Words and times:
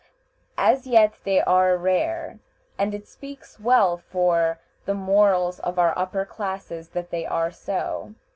As 0.57 0.87
yet 0.87 1.13
they 1.25 1.41
are 1.41 1.77
rare; 1.77 2.39
and 2.75 2.95
it 2.95 3.07
speaks 3.07 3.59
well 3.59 3.97
for 3.97 4.57
the 4.85 4.95
morals 4.95 5.59
of 5.59 5.77
our 5.77 5.95
upper 5.95 6.25
classes 6.25 6.89
that 6.89 7.11
they 7.11 7.23
are 7.23 7.51
so. 7.51 8.15